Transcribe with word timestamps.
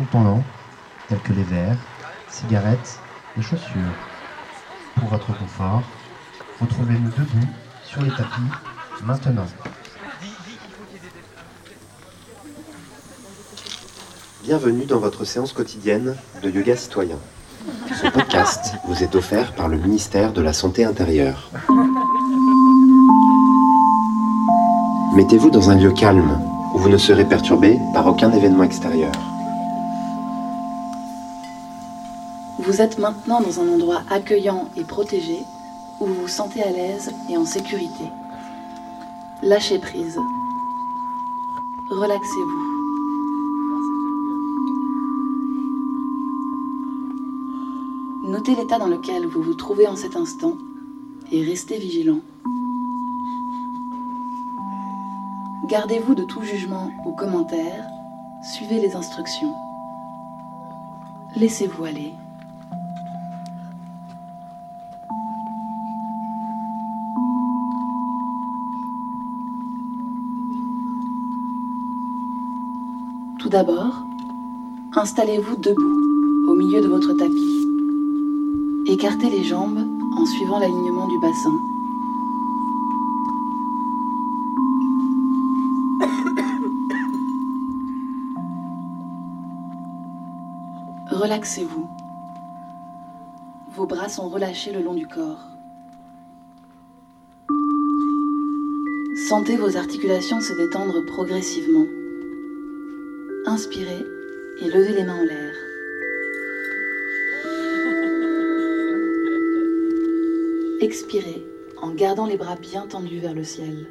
contenants, 0.00 0.42
tels 1.08 1.20
que 1.20 1.32
les 1.32 1.42
verres, 1.42 1.76
cigarettes 2.28 2.98
et 3.38 3.42
chaussures. 3.42 3.94
Pour 4.96 5.08
votre 5.08 5.36
confort, 5.38 5.82
retrouvez-nous 6.60 7.10
debout 7.10 7.48
sur 7.84 8.02
les 8.02 8.10
tapis 8.10 8.40
maintenant. 9.04 9.46
Bienvenue 14.42 14.86
dans 14.86 14.98
votre 14.98 15.24
séance 15.24 15.52
quotidienne 15.52 16.16
de 16.42 16.50
yoga 16.50 16.76
citoyen. 16.76 17.16
Ce 18.02 18.08
podcast 18.08 18.76
vous 18.86 19.02
est 19.02 19.14
offert 19.14 19.52
par 19.54 19.68
le 19.68 19.76
ministère 19.76 20.32
de 20.32 20.40
la 20.40 20.54
Santé 20.54 20.84
intérieure. 20.84 21.50
Mettez-vous 25.14 25.50
dans 25.50 25.68
un 25.68 25.74
lieu 25.74 25.92
calme 25.92 26.40
où 26.72 26.78
vous 26.78 26.88
ne 26.88 26.96
serez 26.96 27.26
perturbé 27.26 27.78
par 27.92 28.06
aucun 28.06 28.32
événement 28.32 28.62
extérieur. 28.62 29.12
Vous 32.80 32.86
êtes 32.86 32.98
maintenant 32.98 33.42
dans 33.42 33.60
un 33.60 33.68
endroit 33.68 34.04
accueillant 34.08 34.70
et 34.74 34.84
protégé 34.84 35.44
où 36.00 36.06
vous 36.06 36.14
vous 36.14 36.28
sentez 36.28 36.62
à 36.62 36.70
l'aise 36.70 37.10
et 37.28 37.36
en 37.36 37.44
sécurité. 37.44 38.04
Lâchez 39.42 39.78
prise. 39.78 40.18
Relaxez-vous. 41.90 42.62
Notez 48.30 48.54
l'état 48.54 48.78
dans 48.78 48.88
lequel 48.88 49.26
vous 49.26 49.42
vous 49.42 49.52
trouvez 49.52 49.86
en 49.86 49.96
cet 49.96 50.16
instant 50.16 50.54
et 51.30 51.44
restez 51.44 51.76
vigilant. 51.76 52.20
Gardez-vous 55.68 56.14
de 56.14 56.24
tout 56.24 56.42
jugement 56.44 56.90
ou 57.04 57.12
commentaire, 57.12 57.84
suivez 58.42 58.80
les 58.80 58.96
instructions. 58.96 59.52
Laissez-vous 61.36 61.84
aller. 61.84 62.14
D'abord, 73.50 74.04
installez-vous 74.94 75.56
debout 75.56 76.46
au 76.48 76.54
milieu 76.54 76.80
de 76.80 76.86
votre 76.86 77.12
tapis. 77.14 77.66
Écartez 78.86 79.28
les 79.28 79.42
jambes 79.42 79.80
en 80.16 80.24
suivant 80.24 80.60
l'alignement 80.60 81.08
du 81.08 81.18
bassin. 81.18 81.50
Relaxez-vous. 91.10 91.88
Vos 93.74 93.86
bras 93.86 94.08
sont 94.08 94.28
relâchés 94.28 94.70
le 94.70 94.80
long 94.80 94.94
du 94.94 95.08
corps. 95.08 95.48
Sentez 99.28 99.56
vos 99.56 99.76
articulations 99.76 100.40
se 100.40 100.52
détendre 100.52 101.04
progressivement. 101.06 101.99
Inspirez 103.52 104.06
et 104.60 104.68
levez 104.68 104.92
les 104.92 105.02
mains 105.02 105.18
en 105.18 105.24
l'air. 105.24 105.52
Expirez 110.80 111.44
en 111.82 111.90
gardant 111.90 112.26
les 112.26 112.36
bras 112.36 112.54
bien 112.54 112.86
tendus 112.86 113.18
vers 113.18 113.34
le 113.34 113.42
ciel. 113.42 113.88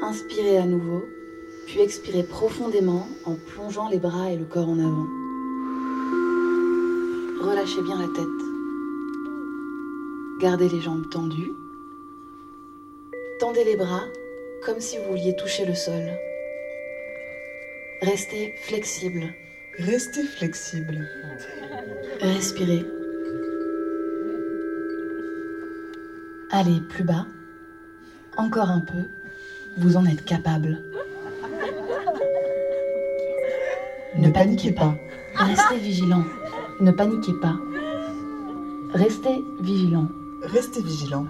Inspirez 0.00 0.58
à 0.58 0.64
nouveau, 0.64 1.08
puis 1.66 1.80
expirez 1.80 2.22
profondément 2.22 3.08
en 3.24 3.34
plongeant 3.34 3.88
les 3.88 3.98
bras 3.98 4.30
et 4.30 4.36
le 4.36 4.44
corps 4.44 4.68
en 4.68 4.78
avant. 4.78 5.08
Relâchez 7.42 7.82
bien 7.82 7.98
la 7.98 8.06
tête. 8.06 8.44
Gardez 10.40 10.68
les 10.68 10.80
jambes 10.80 11.10
tendues. 11.10 11.54
Tendez 13.38 13.62
les 13.62 13.76
bras 13.76 14.06
comme 14.64 14.80
si 14.80 14.98
vous 14.98 15.04
vouliez 15.10 15.36
toucher 15.36 15.64
le 15.64 15.74
sol. 15.74 16.10
Restez 18.02 18.52
flexible. 18.62 19.32
Restez 19.78 20.24
flexible. 20.24 21.06
Respirez. 22.20 22.84
Allez, 26.50 26.80
plus 26.88 27.04
bas. 27.04 27.26
Encore 28.36 28.70
un 28.70 28.80
peu. 28.80 29.04
Vous 29.76 29.96
en 29.96 30.04
êtes 30.04 30.24
capable. 30.24 30.82
Ne 34.16 34.30
paniquez 34.30 34.72
pas. 34.72 34.96
Restez 35.36 35.76
vigilant. 35.76 36.24
Ne 36.80 36.90
paniquez 36.90 37.34
pas. 37.40 37.56
Restez 38.94 39.40
vigilant. 39.60 40.08
Restez 40.42 40.82
vigilant. 40.82 41.26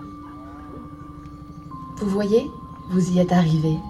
Vous 2.01 2.11
voyez, 2.11 2.49
vous 2.91 3.11
y 3.11 3.19
êtes 3.19 3.33
arrivé. 3.33 3.81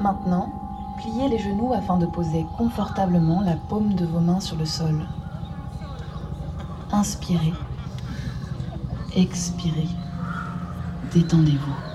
Maintenant, 0.00 0.52
pliez 0.96 1.28
les 1.28 1.38
genoux 1.38 1.72
afin 1.72 1.96
de 1.96 2.06
poser 2.06 2.44
confortablement 2.56 3.40
la 3.40 3.54
paume 3.54 3.94
de 3.94 4.04
vos 4.04 4.18
mains 4.18 4.40
sur 4.40 4.56
le 4.56 4.64
sol. 4.64 5.06
Inspirez. 6.90 7.54
Expirez. 9.14 9.88
Détendez-vous. 11.14 11.87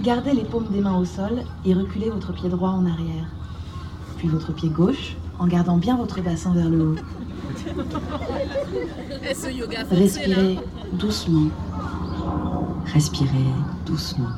Gardez 0.00 0.32
les 0.32 0.44
paumes 0.44 0.68
des 0.70 0.80
mains 0.80 0.96
au 0.96 1.04
sol 1.04 1.42
et 1.64 1.74
reculez 1.74 2.10
votre 2.10 2.32
pied 2.32 2.48
droit 2.48 2.70
en 2.70 2.86
arrière. 2.86 3.26
Puis 4.16 4.28
votre 4.28 4.52
pied 4.52 4.68
gauche 4.68 5.16
en 5.40 5.48
gardant 5.48 5.76
bien 5.76 5.96
votre 5.96 6.22
bassin 6.22 6.54
vers 6.54 6.68
le 6.68 6.90
haut. 6.90 6.94
Respirez 9.90 10.60
doucement. 10.92 11.48
Respirez 12.92 13.28
doucement. 13.86 14.28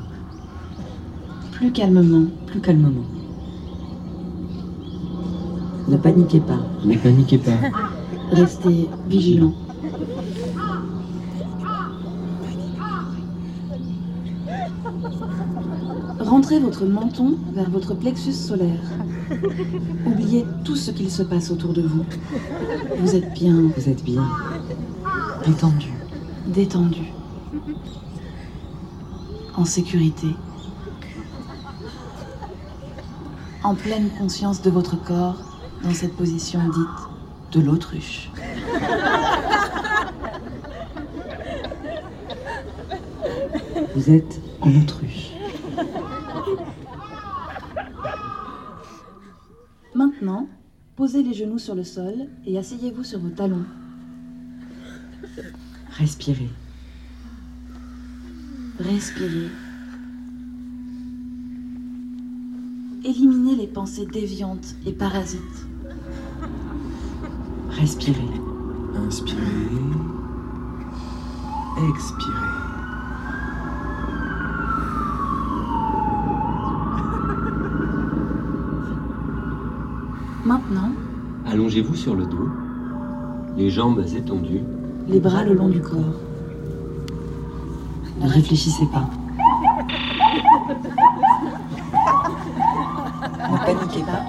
Plus 1.52 1.72
calmement. 1.72 2.26
Plus 2.46 2.60
calmement. 2.60 3.04
Ne 5.88 5.96
paniquez 5.98 6.40
pas. 6.40 6.58
Ne 6.84 6.96
paniquez 6.96 7.38
pas. 7.38 7.58
Restez 8.32 8.88
vigilant. 9.08 9.52
Rentrez 16.40 16.58
votre 16.58 16.86
menton 16.86 17.36
vers 17.52 17.68
votre 17.68 17.92
plexus 17.92 18.32
solaire. 18.32 18.80
Oubliez 20.06 20.46
tout 20.64 20.74
ce 20.74 20.90
qu'il 20.90 21.10
se 21.10 21.22
passe 21.22 21.50
autour 21.50 21.74
de 21.74 21.82
vous. 21.82 22.02
Vous 22.96 23.14
êtes 23.14 23.34
bien, 23.34 23.70
Vous 23.76 23.90
êtes 23.90 24.02
bien. 24.02 24.26
Détendu. 25.46 25.92
détendu, 26.46 27.12
en 29.54 29.66
sécurité, 29.66 30.28
en 33.62 33.74
pleine 33.74 34.08
conscience 34.18 34.62
de 34.62 34.70
votre 34.70 34.96
corps 34.96 35.36
dans 35.84 35.92
cette 35.92 36.16
position 36.16 36.60
dite 36.70 37.52
de 37.52 37.60
l'autruche. 37.66 38.30
Vous 43.94 44.10
êtes 44.10 44.40
en 44.62 44.70
autruche. 44.74 45.29
Maintenant, 50.20 50.48
posez 50.96 51.22
les 51.22 51.32
genoux 51.32 51.58
sur 51.58 51.74
le 51.74 51.82
sol 51.82 52.28
et 52.44 52.58
asseyez-vous 52.58 53.04
sur 53.04 53.20
vos 53.20 53.30
talons. 53.30 53.64
Respirez. 55.92 56.50
Respirez. 58.78 59.48
Éliminez 63.02 63.56
les 63.56 63.66
pensées 63.66 64.04
déviantes 64.04 64.74
et 64.84 64.92
parasites. 64.92 65.40
Respirez. 67.70 68.20
Inspirez. 68.96 69.40
Expirez. 71.88 72.49
Maintenant, 80.50 80.90
Allongez-vous 81.46 81.94
sur 81.94 82.16
le 82.16 82.26
dos. 82.26 82.48
Les 83.56 83.70
jambes 83.70 84.04
étendues. 84.16 84.64
les 85.06 85.20
bras 85.20 85.44
le 85.44 85.54
long 85.54 85.68
du 85.68 85.80
corps. 85.80 86.16
Ne 88.20 88.28
réfléchissez 88.28 88.84
pas. 88.86 89.08
Ne 93.48 93.58
paniquez 93.64 94.02
pas. 94.02 94.24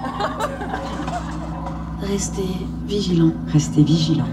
Restez 2.03 2.67
vigilant. 2.85 3.31
Restez 3.47 3.81
vigilant. 3.81 4.29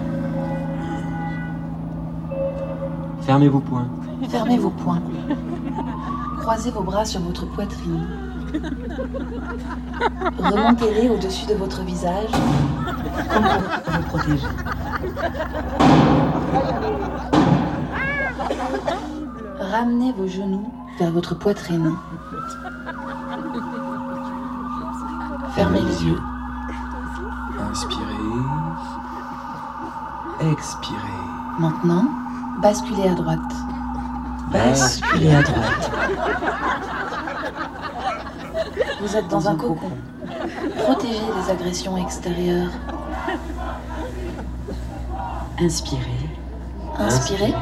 Fermez 3.23 3.49
vos 3.49 3.61
poings. 3.61 3.89
Fermez 4.29 4.59
vos 4.59 4.69
poings. 4.69 5.01
Croisez 6.41 6.71
vos 6.71 6.83
bras 6.83 7.07
sur 7.07 7.23
votre 7.23 7.47
poitrine. 7.47 8.28
Remontez-les 10.39 11.09
au-dessus 11.09 11.47
de 11.47 11.55
votre 11.55 11.83
visage? 11.83 12.31
Comme 13.33 13.45
pour 13.85 13.93
vous 13.93 14.03
protéger. 14.09 14.47
Ramenez 19.61 20.13
vos 20.13 20.27
genoux 20.27 20.73
vers 20.99 21.11
votre 21.11 21.35
poitrine. 21.35 21.95
Fermez 25.55 25.81
les 25.81 26.05
yeux. 26.05 26.19
Inspirez. 27.71 28.05
Expirez. 30.53 30.97
Maintenant, 31.59 32.05
basculez 32.63 33.09
à 33.09 33.15
droite. 33.15 33.41
Basculez 34.53 35.35
à 35.35 35.43
droite. 35.43 35.91
Vous 39.01 39.17
êtes 39.17 39.29
dans 39.29 39.49
un 39.49 39.55
cocon. 39.55 39.91
Protégé 40.77 41.21
des 41.21 41.51
agressions 41.51 41.97
extérieures. 41.97 42.71
Inspirez. 45.61 46.03
Inspirez, 46.99 47.55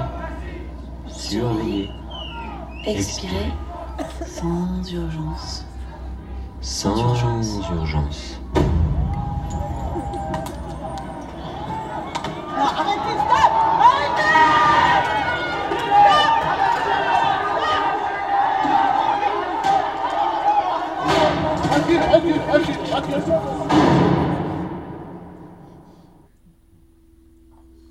Surveillez. 1.09 1.91
expirez, 2.87 3.53
sans 4.27 4.83
urgence. 4.91 5.67
Sans 6.63 6.97
urgence. 7.73 8.41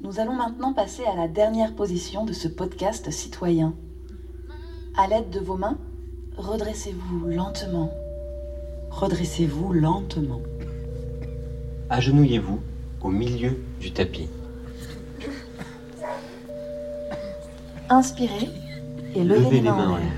Nous 0.06 0.19
allons 0.19 0.36
maintenant 0.36 0.72
passer 0.72 1.04
à 1.04 1.16
la 1.16 1.28
dernière 1.28 1.74
position 1.74 2.25
de 2.25 2.31
ce 2.31 2.48
podcast 2.48 3.10
citoyen. 3.10 3.74
À 4.96 5.07
l'aide 5.07 5.31
de 5.31 5.40
vos 5.40 5.57
mains, 5.57 5.80
redressez-vous 6.38 7.25
lentement. 7.25 7.92
Redressez-vous 8.92 9.74
lentement. 9.74 10.42
Agenouillez-vous 11.90 12.60
au 13.02 13.10
milieu 13.10 13.57
du 13.80 13.94
tapis. 13.94 14.28
Inspirez 17.90 18.50
et 19.16 19.24
levez, 19.24 19.50
les 19.50 19.62
mains, 19.63 19.90
en 19.90 19.98
l'air. 19.98 20.13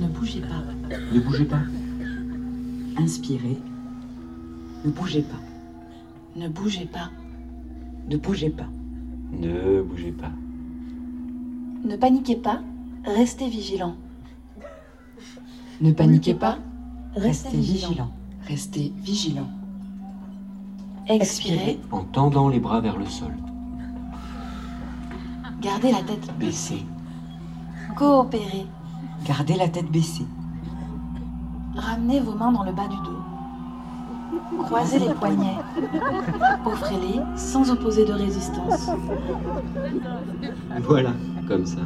Ne 0.00 0.06
bougez 0.06 0.42
pas. 0.42 0.96
Ne 1.12 1.18
bougez 1.18 1.44
pas. 1.44 1.62
Inspirez. 2.98 3.58
Ne 4.84 4.90
bougez 4.92 5.22
pas. 5.22 5.40
Ne 6.36 6.48
bougez 6.48 6.86
pas. 6.86 7.10
Ne 8.08 8.16
bougez 8.16 8.50
pas. 8.50 8.68
Ne 9.32 9.82
bougez 9.82 10.12
pas. 10.12 10.30
Ne 11.84 11.96
paniquez 11.96 12.36
pas. 12.36 12.60
Restez 13.04 13.48
vigilant. 13.48 13.94
Ne 15.80 15.92
paniquez 15.92 16.34
pas. 16.34 16.58
Restez 17.14 17.48
Restez 17.48 17.56
vigilant. 17.56 17.88
vigilant. 17.88 18.10
Restez 18.46 18.92
vigilant. 18.96 19.48
Expirez. 21.08 21.78
En 21.90 22.04
tendant 22.04 22.48
les 22.48 22.60
bras 22.60 22.80
vers 22.80 22.96
le 22.96 23.06
sol. 23.06 23.32
Gardez 25.60 25.92
la 25.92 26.02
tête 26.02 26.28
Baissez. 26.38 26.84
Coopérez. 27.96 28.66
Gardez 29.26 29.54
la 29.56 29.68
tête 29.68 29.90
baissée. 29.90 30.26
Ramenez 31.74 32.20
vos 32.20 32.34
mains 32.34 32.52
dans 32.52 32.64
le 32.64 32.72
bas 32.72 32.88
du 32.88 32.96
dos. 32.96 33.15
Croisez 34.64 34.98
les 34.98 35.14
poignets. 35.14 35.58
Offrez-les 36.64 37.20
sans 37.36 37.70
opposer 37.70 38.04
de 38.04 38.12
résistance. 38.12 38.90
Voilà, 40.82 41.10
comme 41.48 41.66
ça. 41.66 41.80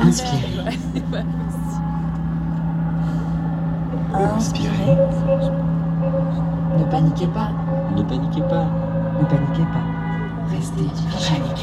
Inspirez. 0.00 0.78
Inspirez. 4.14 4.96
Ne 6.78 6.84
paniquez 6.90 7.26
pas. 7.28 7.50
Ne 7.96 8.02
paniquez 8.02 8.42
pas. 8.42 8.66
Ne 9.20 9.24
paniquez 9.24 9.66
pas. 9.72 9.86
Restez 10.50 10.82
vigilant. 10.82 11.56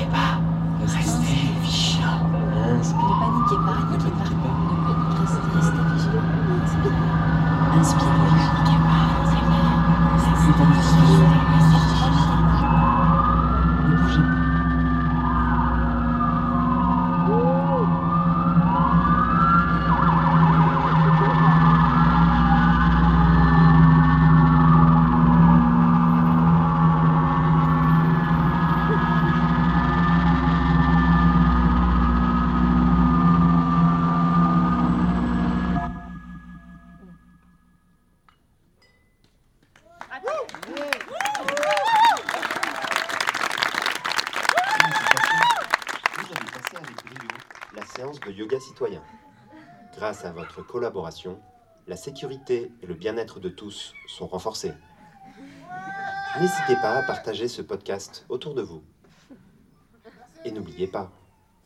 Restez 0.85 1.35
vigilant. 1.61 2.29
Ne 3.05 3.13
paniquez 3.19 3.59
pas. 3.65 3.79
Ne 3.91 3.97
Paniquez 3.97 4.35
pas. 4.35 4.43
paniquez 4.43 4.77
pas. 4.83 4.97
Restez, 5.21 5.49
restez 5.55 5.83
vigilant. 5.93 6.29
Inspirez. 6.63 7.07
Inspirez. 7.75 8.02
Ne 8.02 8.02
de 48.19 48.31
yoga 48.31 48.59
citoyen. 48.59 49.01
Grâce 49.95 50.25
à 50.25 50.31
votre 50.31 50.65
collaboration, 50.65 51.39
la 51.87 51.95
sécurité 51.95 52.71
et 52.81 52.85
le 52.85 52.93
bien-être 52.93 53.39
de 53.39 53.49
tous 53.49 53.93
sont 54.07 54.27
renforcés. 54.27 54.73
N'hésitez 56.39 56.75
pas 56.75 56.97
à 56.97 57.03
partager 57.03 57.47
ce 57.47 57.61
podcast 57.61 58.25
autour 58.29 58.53
de 58.55 58.61
vous. 58.61 58.83
Et 60.45 60.51
n'oubliez 60.51 60.87
pas, 60.87 61.11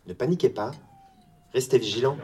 ne 0.05 0.13
paniquez 0.13 0.49
pas, 0.49 0.71
restez 1.53 1.77
vigilants. 1.77 2.17